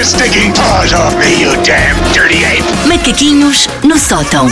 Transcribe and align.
your 0.00 0.06
stinking 0.06 0.50
paws 0.54 0.94
off 0.94 1.14
me, 1.18 1.42
you 1.42 1.52
damn 1.62 1.94
dirty 2.14 2.42
ape! 2.42 2.64
Macaquinhos 2.88 3.66
no 3.84 3.98
sótão. 3.98 4.46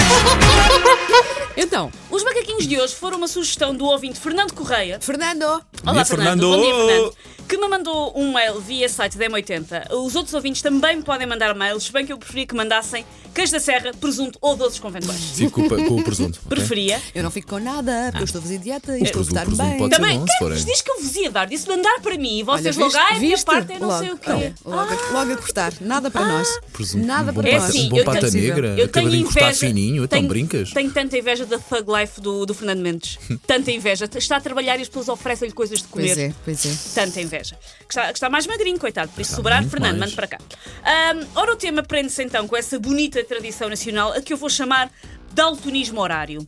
Então, 1.56 1.90
os 2.10 2.22
macaquinhos 2.22 2.66
de 2.66 2.78
hoje 2.78 2.94
foram 2.94 3.16
uma 3.16 3.26
sugestão 3.26 3.74
do 3.74 3.86
ouvinte 3.86 4.20
Fernando 4.20 4.52
Correia. 4.52 4.98
Fernando! 5.00 5.62
Olá, 5.90 6.04
Fernando. 6.04 6.40
Fernando. 6.40 6.56
Bom 6.56 6.62
dia, 6.62 6.74
Fernando. 6.74 7.14
Que 7.48 7.56
me 7.56 7.66
mandou 7.66 8.12
um 8.14 8.30
mail 8.34 8.60
via 8.60 8.86
site 8.90 9.16
da 9.16 9.24
M80. 9.24 9.90
Os 9.94 10.14
outros 10.14 10.34
ouvintes 10.34 10.60
também 10.60 10.96
me 10.96 11.02
podem 11.02 11.26
mandar 11.26 11.54
mails, 11.54 11.84
se 11.84 11.90
bem 11.92 12.04
que 12.04 12.12
eu 12.12 12.18
preferia 12.18 12.46
que 12.46 12.54
mandassem 12.54 13.06
queijo 13.34 13.52
da 13.52 13.60
serra, 13.60 13.90
presunto 13.98 14.38
ou 14.42 14.54
doces 14.54 14.78
conventuais. 14.78 15.18
Fico 15.34 15.62
com, 15.66 15.66
com 15.86 15.94
o 15.96 16.04
presunto. 16.04 16.40
ok? 16.44 16.48
Preferia. 16.58 17.00
Eu 17.14 17.22
não 17.22 17.30
fico 17.30 17.48
com 17.48 17.58
nada, 17.58 18.08
porque 18.10 18.22
eu 18.22 18.24
estou 18.26 18.40
a 18.40 18.42
fazer 18.42 18.58
dieta 18.58 18.98
e 18.98 19.02
estou 19.02 19.22
a 19.22 19.24
presunto- 19.24 19.28
estar 19.30 19.46
presunto 19.46 19.66
bem. 19.70 19.78
pode 19.78 19.94
ser 19.94 20.00
Também, 20.02 20.18
bom, 20.18 20.26
se 20.26 20.38
quem 20.38 20.46
forem. 20.48 20.64
diz 20.64 20.82
que 20.82 20.90
eu 20.90 21.00
vos 21.00 21.16
ia 21.16 21.30
dar? 21.30 21.46
Disse 21.46 21.66
mandar 21.68 22.00
para 22.02 22.18
mim 22.18 22.38
e 22.40 22.42
vocês 22.42 22.76
Olha, 22.76 22.84
logo, 22.84 22.96
ai, 22.98 23.16
a 23.16 23.18
minha 23.18 23.30
viste? 23.30 23.44
parte 23.46 23.72
é 23.72 23.78
não 23.78 23.88
logo, 23.88 23.98
sei 24.00 24.10
o 24.12 24.18
quê. 24.18 24.52
Logo, 24.66 24.92
a- 24.92 25.12
logo 25.12 25.32
a 25.32 25.36
cortar. 25.38 25.72
Nada 25.80 26.10
para 26.10 26.26
nós. 26.26 26.48
Presunto, 26.74 27.06
Nada 27.06 27.30
um 27.30 27.34
bom 27.34 27.40
para 27.40 27.50
É 27.50 27.52
nós. 27.54 27.62
pata, 27.62 27.70
assim, 27.78 27.86
um 27.86 27.88
bom 27.88 27.96
eu 27.96 28.04
pata 28.04 28.30
tenho- 28.30 28.42
negra, 28.44 28.68
Eu 28.68 28.74
tenho 28.76 28.84
acaba 28.88 29.10
de 29.10 29.16
encostar 29.16 29.42
inveja. 29.44 29.58
fininho, 29.66 30.04
então 30.04 30.18
tenho, 30.18 30.28
brincas. 30.28 30.70
Tenho 30.72 30.90
tanta 30.90 31.16
inveja 31.16 31.46
da 31.46 31.58
thug 31.58 31.90
life 31.98 32.20
do, 32.20 32.44
do 32.44 32.52
Fernando 32.52 32.80
Mendes. 32.80 33.18
Tanta 33.46 33.70
inveja. 33.72 34.06
Está 34.18 34.36
a 34.36 34.40
trabalhar 34.40 34.76
e 34.76 34.82
as 34.82 34.88
pessoas 34.88 35.08
oferecem-lhe 35.08 35.54
coisas 35.54 35.77
de 35.82 35.88
comer. 35.88 36.06
Pois 36.06 36.18
é, 36.18 36.34
pois 36.44 36.66
é. 36.66 37.04
Tanta 37.04 37.20
inveja. 37.20 37.56
Que 37.56 37.90
está, 37.90 38.06
que 38.08 38.14
está 38.14 38.30
mais 38.30 38.46
magrinho, 38.46 38.78
coitado. 38.78 39.10
Por 39.12 39.20
isso, 39.20 39.34
sobrar, 39.34 39.64
Fernando, 39.64 39.98
mande 39.98 40.14
para 40.14 40.26
cá. 40.26 40.38
Ahm, 40.84 41.26
ora, 41.34 41.52
o 41.52 41.56
tema 41.56 41.82
prende-se 41.82 42.22
então 42.22 42.46
com 42.46 42.56
essa 42.56 42.78
bonita 42.78 43.22
tradição 43.24 43.68
nacional, 43.68 44.12
a 44.12 44.20
que 44.20 44.32
eu 44.32 44.36
vou 44.36 44.50
chamar 44.50 44.90
daltonismo 45.32 46.00
horário. 46.00 46.46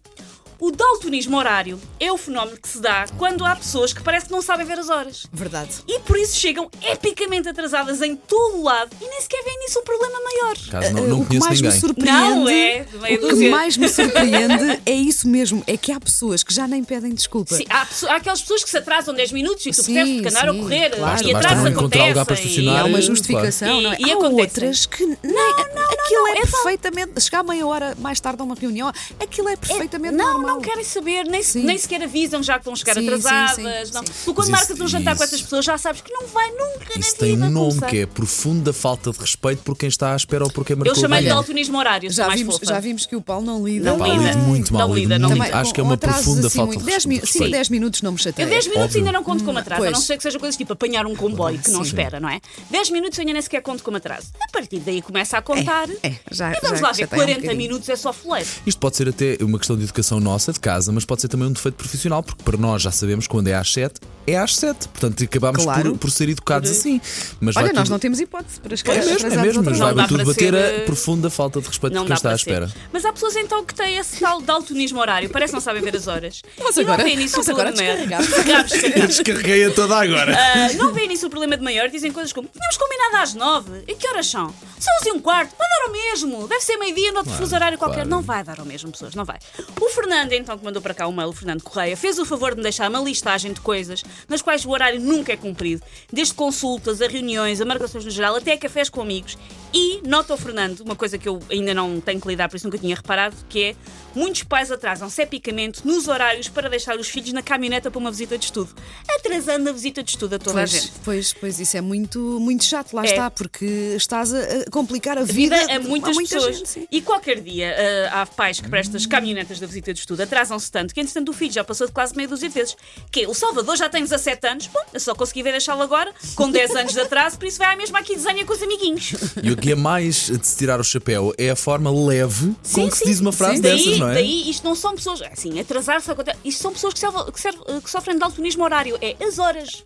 O 0.60 0.70
daltonismo 0.70 1.36
horário 1.38 1.80
é 1.98 2.12
o 2.12 2.18
fenómeno 2.18 2.58
que 2.60 2.68
se 2.68 2.80
dá 2.80 3.06
quando 3.16 3.44
há 3.44 3.56
pessoas 3.56 3.92
que 3.94 4.02
parece 4.02 4.26
que 4.26 4.32
não 4.32 4.42
sabem 4.42 4.66
ver 4.66 4.78
as 4.78 4.90
horas. 4.90 5.26
Verdade. 5.32 5.70
E 5.88 5.98
por 6.00 6.18
isso 6.18 6.36
chegam 6.36 6.70
epicamente 6.82 7.48
atrasadas 7.48 8.02
em 8.02 8.14
todo 8.14 8.58
o 8.58 8.62
lado 8.62 8.90
e 9.00 9.04
nem 9.08 9.20
sequer 9.22 9.42
veem 9.42 9.58
nisso 9.60 9.78
um 9.80 9.84
problema 9.84 10.18
maior. 10.22 10.56
Caso 10.70 10.92
não, 10.94 11.06
não 11.08 11.20
o 11.22 11.26
que 11.26 11.38
mais 11.38 11.60
me 11.60 11.66
ninguém. 11.68 11.80
surpreende. 11.80 12.10
Não, 12.12 12.48
é, 12.48 12.86
O 13.14 13.36
que 13.38 13.48
mais 13.50 13.76
me 13.76 13.88
surpreende 13.88 14.80
é 14.84 14.92
isso 14.92 15.26
mesmo: 15.28 15.62
é 15.66 15.76
que 15.76 15.92
há 15.92 15.98
pessoas 15.98 16.42
que 16.42 16.52
já 16.52 16.68
nem 16.68 16.84
pedem 16.84 17.14
desculpa. 17.14 17.54
Sim, 17.54 17.64
há, 17.70 17.86
há 18.08 18.16
aquelas 18.16 18.42
pessoas 18.42 18.62
que 18.62 18.68
se 18.70 18.76
atrasam 18.76 19.14
10 19.14 19.32
minutos 19.32 19.64
e 19.64 19.70
tu 19.70 19.82
Sim, 19.82 19.94
percebes 19.94 20.14
porque 20.22 20.28
andaram 20.28 20.52
a 20.52 20.62
correr 20.62 20.90
claro. 20.90 21.26
e 21.26 21.34
atrasos 21.34 21.66
acontecem. 21.66 22.34
estacionar 22.34 22.80
Há 22.82 22.84
uma 22.84 23.00
justificação, 23.00 23.80
não 23.80 23.92
é? 23.92 23.96
E 23.98 24.10
há 24.10 24.14
acontecem. 24.14 24.40
outras 24.40 24.86
que 24.86 25.06
nem, 25.06 25.16
aquilo 25.22 26.26
é 26.28 26.34
perfeitamente. 26.42 27.20
Chegar 27.20 27.42
meia 27.42 27.66
hora 27.66 27.96
mais 27.98 28.20
tarde 28.20 28.40
a 28.42 28.44
uma 28.44 28.54
reunião, 28.54 28.92
aquilo 29.18 29.48
é 29.48 29.56
perfeitamente 29.56 30.14
Não, 30.14 30.32
normal. 30.34 30.49
Não 30.54 30.60
querem 30.60 30.84
saber, 30.84 31.24
nem, 31.24 31.42
se- 31.42 31.58
nem 31.60 31.76
sequer 31.78 32.02
avisam 32.02 32.42
já 32.42 32.58
que 32.58 32.64
vão 32.64 32.74
chegar 32.76 32.94
Sim, 32.94 33.06
atrasadas. 33.06 33.54
sim, 33.56 33.62
não. 33.94 34.06
sim. 34.06 34.12
Tu, 34.24 34.34
quando 34.34 34.50
marcas 34.50 34.80
um 34.80 34.88
jantar 34.88 35.16
com 35.16 35.24
essas 35.24 35.40
pessoas, 35.42 35.64
já 35.64 35.76
sabes 35.78 36.00
que 36.00 36.12
não 36.12 36.26
vai 36.26 36.50
nunca 36.50 36.94
na 36.94 37.00
Isso 37.00 37.10
vida. 37.12 37.16
tem 37.18 37.34
um 37.34 37.50
nome 37.50 37.68
começar. 37.70 37.86
que 37.86 37.98
é 37.98 38.06
profunda 38.06 38.72
falta 38.72 39.10
de 39.12 39.18
respeito 39.18 39.62
por 39.62 39.76
quem 39.76 39.88
está 39.88 40.12
à 40.12 40.16
espera 40.16 40.44
ou 40.44 40.50
por 40.50 40.64
quem 40.64 40.76
marcou 40.76 40.94
Eu 40.94 41.00
chamei-lhe 41.00 41.24
de 41.28 41.32
daltonismo 41.34 41.78
horário, 41.78 42.10
Já 42.10 42.26
mais 42.26 42.40
vimos, 42.40 42.54
fofa. 42.54 42.66
já 42.66 42.80
vimos 42.80 43.06
que 43.06 43.16
o 43.16 43.20
Paulo 43.22 43.44
não 43.46 43.64
lida. 43.66 43.90
Não 43.90 43.98
Pá, 43.98 44.08
lida. 44.08 44.24
lido 44.24 44.38
muito 44.38 44.72
mal, 44.74 44.88
Não 44.88 44.94
lida, 44.94 45.18
não 45.18 45.28
muito. 45.30 45.44
lida. 45.44 45.56
Acho 45.58 45.72
que 45.74 45.80
é 45.80 45.82
uma 45.82 45.96
profunda 45.96 46.46
assim 46.46 46.56
falta 46.58 46.76
de 46.78 46.90
respeito. 46.90 47.26
Sim, 47.26 47.50
10 47.50 47.68
minutos 47.68 48.02
não 48.02 48.12
me 48.12 48.18
chateia. 48.18 48.46
Eu 48.46 48.50
10 48.50 48.66
minutos 48.68 48.96
ainda 48.96 49.12
não 49.12 49.22
conto 49.24 49.44
como 49.44 49.58
atraso, 49.58 49.84
a 49.84 49.90
não 49.90 50.00
ser 50.00 50.16
que 50.16 50.22
seja 50.22 50.38
coisas 50.38 50.56
tipo 50.56 50.72
apanhar 50.72 51.06
um 51.06 51.14
comboio 51.14 51.58
que 51.58 51.70
não 51.70 51.82
espera, 51.82 52.18
não 52.20 52.28
é? 52.28 52.40
10 52.70 52.90
minutos 52.90 53.18
eu 53.18 53.22
ainda 53.22 53.32
nem 53.34 53.42
sequer 53.42 53.60
conto 53.62 53.82
como 53.82 53.96
atraso. 53.96 54.28
A 54.42 54.50
partir 54.52 54.78
daí 54.80 55.02
começa 55.02 55.36
a 55.38 55.42
contar. 55.42 55.88
é, 56.02 56.14
já- 56.30 56.52
e 56.52 56.60
vamos 56.62 56.80
já 56.80 56.86
lá 56.86 56.92
ver, 56.92 56.98
chateia 57.02 57.22
um 57.22 57.24
40 57.26 57.40
bocadinho. 57.40 57.56
minutos 57.62 57.88
é 57.88 57.96
só 57.96 58.12
foleiro. 58.12 58.48
Isto 58.66 58.78
pode 58.80 58.96
ser 58.96 59.08
até 59.08 59.36
uma 59.42 59.58
questão 59.58 59.76
de 59.76 59.84
educação 59.84 60.20
nossa, 60.20 60.39
de 60.52 60.60
casa, 60.60 60.90
mas 60.92 61.04
pode 61.04 61.20
ser 61.20 61.28
também 61.28 61.46
um 61.48 61.52
defeito 61.52 61.74
profissional, 61.74 62.22
porque 62.22 62.42
para 62.42 62.56
nós 62.56 62.82
já 62.82 62.90
sabemos 62.90 63.26
que 63.26 63.30
quando 63.30 63.48
é 63.48 63.54
às 63.54 63.72
7, 63.72 64.00
é 64.26 64.36
às 64.38 64.56
7. 64.56 64.88
Portanto, 64.88 65.22
acabamos 65.24 65.62
Claro. 65.64 65.90
por, 65.92 65.98
por 65.98 66.10
ser 66.10 66.28
educados 66.28 66.70
assim. 66.70 67.00
Mas 67.40 67.56
Olha, 67.56 67.72
nós 67.72 67.84
tudo... 67.84 67.90
não 67.90 67.98
temos 67.98 68.20
hipótese 68.20 68.60
para 68.60 68.72
É 68.72 68.74
escrever. 68.74 69.04
mesmo, 69.06 69.26
é 69.28 69.36
mesmo, 69.36 69.62
mas 69.62 69.78
vai 69.78 70.06
tudo 70.06 70.24
bater 70.24 70.54
ser, 70.54 70.80
a 70.82 70.84
profunda 70.84 71.28
falta 71.30 71.60
de 71.60 71.66
respeito 71.68 71.92
Não 71.94 72.02
por 72.02 72.06
quem 72.08 72.14
está 72.16 72.28
à 72.30 72.32
ser. 72.32 72.50
espera. 72.50 72.72
Mas 72.92 73.04
há 73.04 73.12
pessoas 73.12 73.36
então 73.36 73.64
que 73.64 73.74
têm 73.74 73.96
esse 73.98 74.18
tal 74.20 74.40
daltonismo 74.40 74.98
horário, 75.00 75.28
parece 75.30 75.50
que 75.52 75.56
não 75.56 75.60
sabem 75.60 75.82
ver 75.82 75.96
as 75.96 76.06
horas. 76.06 76.42
Nós 76.58 76.76
e 76.76 76.80
agora- 76.80 76.98
não 76.98 77.04
veem 77.04 77.16
nisso 77.16 77.40
o 77.40 77.44
problema 77.44 77.72
descarregamos. 77.72 78.28
Descarreguei-a 79.08 79.70
toda 79.72 79.96
agora. 79.98 80.36
Ah, 80.36 80.72
não 80.74 80.92
veem 80.92 81.08
nisso 81.08 81.26
o 81.26 81.30
problema 81.30 81.56
de 81.56 81.62
maior, 81.62 81.88
dizem 81.88 82.12
coisas 82.12 82.32
como 82.32 82.48
tínhamos 82.48 82.76
combinado 82.76 83.16
às 83.22 83.34
nove. 83.34 83.70
E 83.88 83.94
que 83.94 84.06
horas 84.08 84.26
são? 84.26 84.52
São 84.80 84.96
11 85.02 85.08
e 85.08 85.12
um 85.12 85.20
quarto. 85.20 85.54
Vai 85.58 85.68
dar 85.68 85.86
ao 85.86 85.92
mesmo. 85.92 86.48
Deve 86.48 86.64
ser 86.64 86.76
meio-dia, 86.78 87.12
noutro 87.12 87.32
fuso 87.32 87.54
horário 87.54 87.76
qualquer. 87.76 87.96
claro. 87.96 88.10
Não 88.10 88.22
vai 88.22 88.42
dar 88.42 88.58
ao 88.58 88.66
mesmo, 88.66 88.90
pessoas, 88.90 89.14
não 89.14 89.24
vai. 89.24 89.38
O 89.78 89.88
Fernando, 89.90 90.32
então, 90.32 90.56
que 90.56 90.64
mandou 90.64 90.80
para 90.80 90.94
cá 90.94 91.06
o 91.06 91.12
mail, 91.12 91.28
o 91.28 91.32
Fernando 91.32 91.62
Correia, 91.62 91.96
fez 91.96 92.18
o 92.18 92.24
favor 92.24 92.52
de 92.52 92.56
me 92.56 92.62
deixar 92.62 92.88
uma 92.88 93.00
listagem 93.00 93.52
de 93.52 93.60
coisas 93.60 94.02
nas 94.26 94.40
quais 94.40 94.64
o 94.64 94.70
horário 94.70 94.98
nunca 95.00 95.32
é 95.32 95.36
cumprido. 95.36 95.82
Desde 96.10 96.32
consultas, 96.32 97.02
a 97.02 97.06
reuniões, 97.06 97.60
a 97.60 97.64
marcações 97.64 98.04
no 98.04 98.10
geral, 98.10 98.36
até 98.36 98.52
a 98.54 98.58
cafés 98.58 98.88
com 98.88 99.02
amigos. 99.02 99.36
E, 99.72 100.00
nota 100.06 100.34
o 100.34 100.36
Fernando, 100.36 100.80
uma 100.80 100.96
coisa 100.96 101.16
que 101.16 101.28
eu 101.28 101.38
ainda 101.50 101.72
não 101.72 102.00
tenho 102.00 102.20
que 102.20 102.26
lidar, 102.28 102.48
por 102.48 102.56
isso 102.56 102.66
nunca 102.66 102.78
tinha 102.78 102.94
reparado, 102.96 103.36
que 103.48 103.62
é 103.62 103.76
muitos 104.14 104.42
pais 104.42 104.70
atrasam-se 104.72 105.22
epicamente 105.22 105.86
nos 105.86 106.08
horários 106.08 106.48
para 106.48 106.68
deixar 106.68 106.98
os 106.98 107.08
filhos 107.08 107.32
na 107.32 107.42
caminhoneta 107.42 107.90
para 107.90 107.98
uma 107.98 108.10
visita 108.10 108.36
de 108.36 108.46
estudo. 108.46 108.74
Atrasando 109.08 109.68
a 109.68 109.72
visita 109.72 110.02
de 110.02 110.10
estudo 110.10 110.34
a 110.34 110.38
toda 110.38 110.50
a 110.50 110.62
Pois, 110.62 110.70
gente. 110.70 110.92
pois, 111.04 111.32
pois, 111.32 111.60
isso 111.60 111.76
é 111.76 111.80
muito, 111.80 112.18
muito 112.40 112.64
chato, 112.64 112.94
lá 112.94 113.04
É. 113.04 113.10
está, 113.10 113.30
porque 113.30 113.64
estás 113.96 114.34
a, 114.34 114.38
a 114.40 114.70
complicar 114.70 115.16
a 115.18 115.22
vida 115.22 115.56
vida, 115.60 115.72
a 115.76 115.78
muitas 115.78 116.14
muita 116.14 116.34
pessoas. 116.34 116.56
gente, 116.58 116.88
e 116.90 117.00
qualquer 117.00 117.40
dia 117.40 117.74
ah, 118.12 118.22
há 118.22 118.26
pais 118.26 118.60
que 118.60 118.68
prestam 118.68 118.96
as 118.96 119.06
caminhonetas 119.06 119.60
da 119.60 119.66
visita 119.66 119.92
de 119.94 120.00
estudo, 120.00 120.20
atrasam-se 120.22 120.70
tanto 120.70 120.92
que, 120.92 121.00
entretanto, 121.00 121.28
o 121.28 121.32
filho 121.32 121.52
já 121.52 121.62
passou 121.62 121.86
de 121.86 121.92
quase 121.92 122.16
meia 122.16 122.28
dúzia 122.28 122.48
de 122.48 122.54
vezes. 122.54 122.76
Que 123.10 123.26
o 123.26 123.34
Salvador 123.34 123.76
já 123.76 123.88
tem 123.88 124.02
17 124.02 124.46
anos, 124.48 124.66
bom, 124.66 124.80
eu 124.92 124.98
só 125.00 125.14
consegui 125.14 125.42
ver 125.44 125.52
deixá-lo 125.52 125.82
agora, 125.82 126.12
com 126.34 126.50
10 126.50 126.74
anos 126.76 126.92
de 126.92 127.00
atraso, 127.00 127.38
por 127.38 127.46
isso 127.46 127.58
vai 127.58 127.72
à 127.72 127.76
mesma 127.76 128.00
aqui 128.00 128.16
desenha 128.16 128.44
com 128.44 128.52
os 128.52 128.62
amiguinhos. 128.62 129.12
E 129.42 129.50
o 129.52 129.56
que 129.60 129.72
é 129.72 129.74
mais 129.74 130.26
de 130.30 130.46
se 130.46 130.56
tirar 130.56 130.80
o 130.80 130.84
chapéu 130.84 131.32
é 131.38 131.50
a 131.50 131.56
forma 131.56 131.90
leve 131.90 132.54
com 132.72 132.88
que 132.90 132.96
se 132.96 133.04
diz 133.04 133.20
uma 133.20 133.32
frase 133.32 133.56
Sim, 133.56 133.62
dessas, 133.62 133.84
daí, 133.86 133.98
não 133.98 134.08
é? 134.08 134.14
Daí 134.14 134.50
isto 134.50 134.64
não 134.64 134.74
são 134.74 134.94
pessoas. 134.94 135.22
Assim, 135.22 135.58
atrasar-se 135.60 136.10
acontece. 136.10 136.38
Isto 136.44 136.62
são 136.62 136.72
pessoas 136.72 136.94
que, 136.94 137.00
servem- 137.00 137.24
que, 137.32 137.40
servem- 137.40 137.80
que 137.80 137.90
sofrem 137.90 138.16
de 138.16 138.20
daltonismo 138.20 138.64
horário. 138.64 138.98
É 139.00 139.16
as 139.24 139.38
horas. 139.38 139.84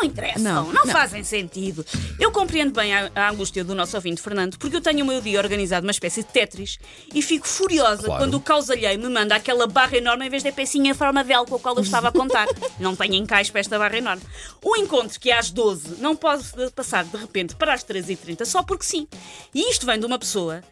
Não 0.00 0.04
interessam, 0.06 0.42
não, 0.42 0.72
Não, 0.72 0.84
não. 0.86 0.92
fazem 0.92 1.22
sentido. 1.22 1.84
Eu 2.18 2.30
compreendo 2.32 2.72
bem 2.72 2.94
a, 2.94 3.10
a 3.14 3.28
angústia 3.30 3.62
do 3.62 3.74
nosso 3.74 3.94
ouvinte 3.96 4.22
Fernando, 4.22 4.56
porque 4.58 4.76
eu 4.76 4.80
tenho 4.80 5.04
o 5.04 5.06
meu 5.06 5.20
dia 5.20 5.38
organizado 5.38 5.86
uma 5.86 5.90
espécie 5.90 6.22
de 6.22 6.28
Tetris 6.28 6.78
e 7.14 7.20
fico 7.20 7.46
furiosa 7.46 8.04
Claro. 8.04 8.22
quando 8.22 8.34
o 8.34 8.40
caos 8.40 8.70
alheio 8.70 8.98
me 8.98 9.08
manda 9.10 9.34
aquela 9.34 9.66
barra 9.66 9.96
enorme 9.98 10.26
em 10.26 10.30
vez 10.30 10.42
da 10.42 10.50
pecinha 10.50 10.90
em 10.90 10.94
forma 10.94 11.22
de 11.22 11.32
L 11.32 11.44
com 11.46 11.56
a 11.56 11.58
qual 11.60 11.76
eu 11.76 11.82
estava 11.82 12.08
a 12.08 12.12
contar. 12.12 12.46
não 12.80 12.96
tenho 12.96 13.14
encaixe 13.14 13.50
para 13.50 13.60
esta 13.60 13.78
barra 13.78 13.98
enorme. 13.98 14.22
O 14.62 14.76
encontro 14.76 15.20
que 15.20 15.30
é 15.30 15.38
às 15.38 15.50
12 15.50 15.96
não 16.00 16.16
pode 16.16 16.44
passar 16.74 17.04
de 17.04 17.16
repente 17.18 17.54
para 17.54 17.74
as 17.74 17.84
13h30 17.84 18.44
só 18.46 18.62
porque 18.62 18.84
sim. 18.84 19.06
E 19.54 19.70
isto 19.70 19.84
vem 19.84 19.98
de 19.98 20.06
uma 20.06 20.18
pessoa 20.18 20.62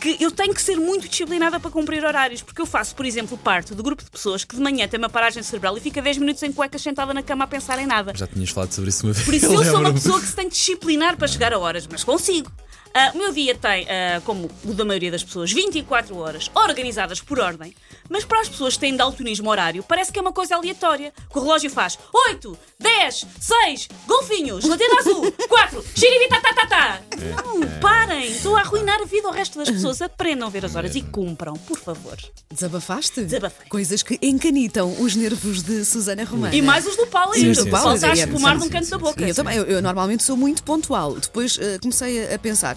que 0.00 0.16
eu 0.18 0.30
tenho 0.30 0.54
que 0.54 0.62
ser 0.62 0.76
muito 0.76 1.08
disciplinada 1.08 1.60
para 1.60 1.70
cumprir 1.70 2.04
horários, 2.04 2.42
porque 2.42 2.60
eu 2.60 2.66
faço, 2.66 2.94
por 2.96 3.04
exemplo, 3.04 3.36
parte 3.36 3.74
do 3.74 3.82
grupo 3.82 4.02
de 4.02 4.10
pessoas 4.10 4.44
que 4.44 4.56
de 4.56 4.62
manhã 4.62 4.88
tem 4.88 4.98
uma 4.98 5.10
paragem 5.10 5.42
cerebral 5.42 5.76
e 5.76 5.80
fica 5.80 6.00
10 6.00 6.18
minutos 6.18 6.42
em 6.42 6.50
cuecas 6.52 6.80
sentada 6.80 7.12
na 7.12 7.22
cama 7.22 7.44
a 7.44 7.46
pensar 7.46 7.78
em 7.78 7.86
nada. 7.86 8.12
Já 8.16 8.26
tinhas 8.26 8.50
falado 8.50 8.72
sobre 8.72 8.90
isso 8.90 9.06
uma 9.06 9.12
vez. 9.12 9.24
Por 9.24 9.34
isso 9.34 9.46
eu 9.46 9.64
sou 9.64 9.80
uma 9.80 9.92
pessoa 9.92 10.18
que 10.20 10.26
se 10.26 10.34
tem 10.34 10.48
que 10.48 10.54
disciplinar 10.54 11.16
para 11.16 11.28
chegar 11.28 11.52
a 11.52 11.58
horas, 11.58 11.86
mas 11.86 12.02
consigo. 12.02 12.50
Ah, 12.92 13.12
o 13.14 13.18
meu 13.18 13.32
dia 13.32 13.54
tem, 13.54 13.86
ah, 13.88 14.20
como 14.24 14.50
o 14.64 14.74
da 14.74 14.84
maioria 14.84 15.10
das 15.10 15.22
pessoas, 15.22 15.52
24 15.52 16.16
horas 16.16 16.50
organizadas 16.54 17.20
por 17.20 17.38
ordem, 17.38 17.74
mas 18.08 18.24
para 18.24 18.40
as 18.40 18.48
pessoas 18.48 18.74
que 18.74 18.80
têm 18.80 18.96
daltonismo 18.96 19.48
horário, 19.48 19.82
parece 19.84 20.10
que 20.12 20.18
é 20.18 20.22
uma 20.22 20.32
coisa 20.32 20.56
aleatória. 20.56 21.12
Que 21.30 21.38
o 21.38 21.42
relógio 21.42 21.70
faz 21.70 21.96
8, 22.30 22.58
10, 22.78 23.26
6, 23.40 23.88
golfinhos, 24.06 24.64
lanterna 24.64 24.98
azul, 25.00 25.32
4, 25.48 25.84
xiribitatatata. 25.94 27.02
Não, 27.20 27.80
parem, 27.80 28.32
estou 28.32 28.56
a 28.56 28.60
arruinar 28.60 29.00
a 29.00 29.04
vida 29.04 29.28
ao 29.28 29.32
resto 29.34 29.58
das 29.58 29.70
pessoas. 29.70 30.02
Aprendam 30.02 30.48
a 30.48 30.50
ver 30.50 30.64
as 30.64 30.74
horas 30.74 30.96
e 30.96 31.02
cumpram, 31.02 31.54
por 31.54 31.78
favor. 31.78 32.16
Desabafaste? 32.52 33.22
Desabafei. 33.22 33.68
Coisas 33.68 34.02
que 34.02 34.18
encanitam 34.20 35.00
os 35.00 35.14
nervos 35.14 35.62
de 35.62 35.84
Susana 35.84 36.24
Romana. 36.24 36.54
E 36.54 36.60
mais 36.62 36.84
os 36.86 36.96
do 36.96 37.06
Paulo 37.06 37.32
ainda. 37.32 37.54
sim, 37.54 37.70
Só 37.70 37.90
sim, 37.90 37.94
está 37.94 38.12
a 38.12 38.16
sim, 38.16 38.22
espumar 38.22 38.58
de 38.58 38.64
um 38.64 38.68
canto 38.68 38.90
da 38.90 38.98
boca. 38.98 39.24
E 39.24 39.28
eu 39.28 39.34
também, 39.34 39.56
eu, 39.56 39.64
eu 39.64 39.80
normalmente 39.82 40.22
sou 40.24 40.36
muito 40.36 40.62
pontual. 40.64 41.14
Depois 41.14 41.56
eh, 41.60 41.78
comecei 41.80 42.26
a, 42.26 42.34
a 42.34 42.38
pensar, 42.38 42.76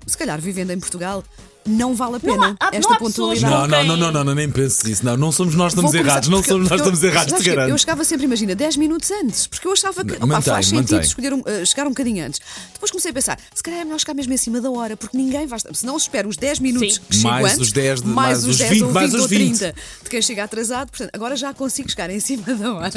se 0.05 0.17
calhar 0.17 0.39
vivendo 0.41 0.71
em 0.71 0.79
Portugal, 0.79 1.23
não 1.63 1.93
vale 1.93 2.15
a 2.15 2.19
pena 2.19 2.57
há- 2.59 2.65
há- 2.69 2.69
esta 2.75 2.89
não 2.89 2.95
há 2.95 2.99
pessoas 2.99 3.39
pontualidade. 3.39 3.51
Não, 3.53 3.67
não, 3.67 3.77
quem- 3.77 3.87
não, 3.99 4.11
não, 4.11 4.23
não, 4.23 4.33
nem 4.35 4.49
penses 4.49 4.83
isso. 4.83 5.05
Não, 5.05 5.15
não 5.15 5.31
somos 5.31 5.53
nós 5.53 5.67
que 5.73 5.79
estamos 5.79 5.91
Vou 5.91 5.99
errados. 6.01 6.27
começar- 6.27 6.31
Não 6.31 6.37
porque- 6.41 6.49
somos 6.51 6.69
nós 6.69 6.81
que 6.81 6.83
porque 6.87 6.97
estamos 6.97 7.15
errados, 7.15 7.33
te 7.37 7.43
que 7.43 7.49
garanto. 7.55 7.69
Eu 7.69 7.77
chegava 7.77 8.03
sempre, 8.03 8.25
imagina, 8.25 8.55
10 8.55 8.75
minutos 8.77 9.11
antes, 9.11 9.45
porque 9.45 9.67
eu 9.67 9.71
achava 9.73 10.03
que 10.03 10.09
Não, 10.13 10.17
opá, 10.17 10.25
mantém, 10.27 10.53
faz 10.53 10.65
sentido 10.65 10.91
mantém. 10.93 10.99
escolher 11.07 11.33
um, 11.33 11.43
eh, 11.45 11.63
chegar 11.63 11.85
um 11.85 11.89
bocadinho 11.91 12.25
antes. 12.25 12.41
Depois 12.73 12.89
comecei 12.89 13.11
a 13.11 13.13
pensar, 13.13 13.39
se 13.53 13.61
calhar 13.61 13.79
é 13.81 13.83
melhor 13.83 13.99
chegar 13.99 14.15
mesmo 14.15 14.33
em 14.33 14.37
cima 14.37 14.59
da 14.59 14.71
hora, 14.71 14.97
porque 14.97 15.15
ninguém 15.15 15.45
vai 15.45 15.57
estar. 15.57 15.71
Se 15.75 15.85
não 15.85 15.95
espero 15.97 16.29
os 16.29 16.35
10 16.35 16.57
minutos 16.59 16.95
Sim. 16.95 17.01
que 17.07 17.15
chego 17.17 17.27
Mais 17.29 17.45
antes, 17.45 17.59
os 17.59 17.71
10 17.71 18.01
de- 18.01 18.07
mais 18.07 18.15
mais 18.31 18.37
os 18.43 18.49
os 18.49 18.57
10 18.57 18.69
20, 18.71 18.83
ou 18.83 18.91
mais 18.91 19.05
20 19.11 19.15
os 19.17 19.21
ou 19.21 19.27
20. 19.29 19.57
30 19.59 19.75
de 20.03 20.09
quem 20.09 20.21
chega 20.23 20.43
atrasado. 20.43 20.89
Portanto, 20.89 21.11
agora 21.13 21.35
já 21.35 21.53
consigo 21.53 21.89
chegar 21.91 22.09
em 22.09 22.19
cima 22.19 22.55
da 22.55 22.73
hora. 22.73 22.89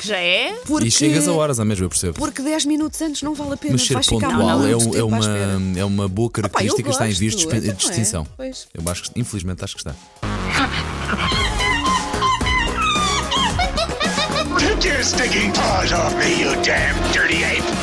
Que 0.00 0.06
já 0.06 0.16
é. 0.18 0.54
Porque, 0.64 0.86
E 0.86 0.90
chegas 0.92 1.26
a 1.26 1.32
horas, 1.32 1.58
à 1.58 1.64
mesma, 1.64 1.86
eu 1.86 1.88
percebo. 1.88 2.14
Porque 2.14 2.40
10 2.40 2.66
minutos 2.66 3.02
antes 3.02 3.20
não 3.22 3.34
vale 3.34 3.54
a 3.54 3.56
pena. 3.56 3.72
Mas 3.72 3.82
ser 3.84 3.94
vais 3.94 4.06
ficar 4.06 4.28
pontual 4.30 4.58
muito 4.60 4.72
é, 4.72 4.76
um- 4.76 4.78
tempo 4.78 4.96
é 4.96 5.02
uma, 5.02 5.80
é 5.80 5.84
uma 5.84 6.08
boa 6.08 6.30
característica 6.52 6.82
que 6.82 6.90
está 6.90 7.08
em 7.08 7.12
vias 7.12 7.32
de 7.36 7.38
disp- 7.38 7.52
então 7.54 8.26
é. 8.38 8.50
Eu 8.74 8.88
acho 8.90 9.02
que, 9.04 9.20
infelizmente, 9.20 9.64
acho 9.64 9.74
que 9.76 9.80
está. 9.80 9.94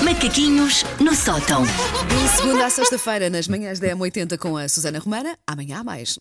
Macaquinhos 0.03 0.83
no 0.99 1.13
sótão. 1.15 1.63
De 1.63 2.37
segunda 2.37 2.65
à 2.65 2.69
sexta-feira, 2.69 3.29
nas 3.29 3.47
manhãs 3.47 3.79
da 3.79 3.87
M80 3.89 4.37
com 4.37 4.55
a 4.57 4.67
Susana 4.69 4.99
Romana. 4.99 5.37
Amanhã 5.45 5.79
há 5.79 5.83
mais. 5.83 6.17